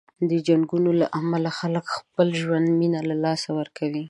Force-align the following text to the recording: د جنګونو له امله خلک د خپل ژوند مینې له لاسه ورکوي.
د 0.29 0.31
جنګونو 0.47 0.89
له 1.01 1.07
امله 1.19 1.49
خلک 1.59 1.83
د 1.87 1.91
خپل 1.97 2.27
ژوند 2.41 2.67
مینې 2.79 3.01
له 3.09 3.15
لاسه 3.23 3.47
ورکوي. 3.59 3.99